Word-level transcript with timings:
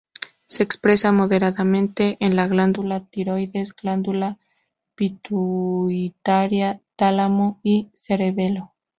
Se 0.47 0.63
expresa 0.63 1.11
moderadamente 1.11 2.17
en 2.21 2.35
la 2.35 2.47
glándula 2.47 3.01
tiroides, 3.05 3.75
glándula 3.75 4.39
pituitaria, 4.95 6.81
tálamo 6.95 7.59
y 7.61 7.91
cerebelo. 7.93 8.73